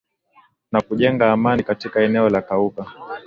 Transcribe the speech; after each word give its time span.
na 0.71 0.81
kujenga 0.81 1.31
amani 1.31 1.63
katika 1.63 2.01
eneo 2.01 2.29
la 2.29 2.41
Cauca 2.41 2.85